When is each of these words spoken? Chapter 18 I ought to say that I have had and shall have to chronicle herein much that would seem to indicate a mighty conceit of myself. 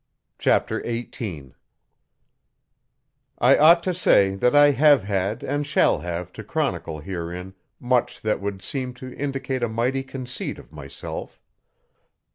Chapter 0.39 0.81
18 0.83 1.53
I 3.37 3.55
ought 3.55 3.83
to 3.83 3.93
say 3.93 4.33
that 4.33 4.55
I 4.55 4.71
have 4.71 5.03
had 5.03 5.43
and 5.43 5.63
shall 5.67 5.99
have 5.99 6.33
to 6.33 6.43
chronicle 6.43 7.01
herein 7.01 7.53
much 7.79 8.19
that 8.21 8.41
would 8.41 8.63
seem 8.63 8.95
to 8.95 9.13
indicate 9.13 9.61
a 9.61 9.69
mighty 9.69 10.01
conceit 10.01 10.57
of 10.57 10.71
myself. 10.71 11.39